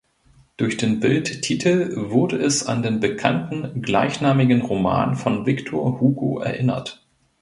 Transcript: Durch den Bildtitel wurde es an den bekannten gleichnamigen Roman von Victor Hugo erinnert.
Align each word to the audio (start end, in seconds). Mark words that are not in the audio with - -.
Durch 0.57 0.77
den 0.77 0.99
Bildtitel 0.99 1.93
wurde 2.09 2.35
es 2.37 2.65
an 2.65 2.81
den 2.81 2.99
bekannten 2.99 3.83
gleichnamigen 3.83 4.61
Roman 4.63 5.15
von 5.15 5.45
Victor 5.45 6.01
Hugo 6.01 6.39
erinnert. 6.39 7.05